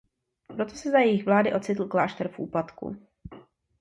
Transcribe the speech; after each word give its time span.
Proto 0.47 0.75
se 0.75 0.91
za 0.91 0.97
jejich 0.99 1.25
vlády 1.25 1.53
ocitl 1.53 1.87
klášter 1.87 2.27
v 2.27 2.39
úpadku. 2.39 3.07